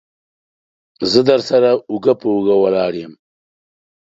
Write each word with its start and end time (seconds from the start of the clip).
زه 1.11 1.19
درسره 1.29 1.69
اوږه 1.89 2.13
په 2.19 2.27
اوږه 2.33 2.55
ولاړ 2.63 2.91
يم. 3.03 3.13